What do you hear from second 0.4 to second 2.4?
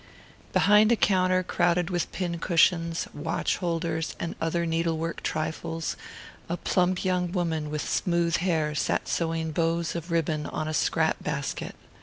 Behind a counter crowded with pin